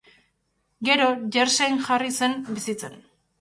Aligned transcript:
Gero, 0.89 1.09
Jerseyn 1.35 1.77
jarri 1.91 2.11
zen 2.17 2.35
bizitzen. 2.49 2.99